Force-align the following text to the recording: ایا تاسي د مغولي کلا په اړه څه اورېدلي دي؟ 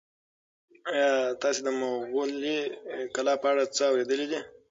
ایا 0.91 1.09
تاسي 1.41 1.59
د 1.65 1.69
مغولي 1.79 2.57
کلا 3.15 3.33
په 3.41 3.47
اړه 3.51 3.63
څه 3.75 3.83
اورېدلي 3.89 4.25
دي؟ 4.31 4.39